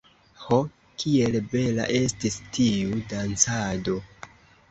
Ho, 0.43 0.55
kiel 1.01 1.35
bela 1.51 1.85
estis 1.99 2.39
tiu 2.59 2.97
dancado! 3.13 3.99